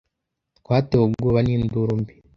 [0.59, 2.13] Twatewe ubwoba n'induru mbi.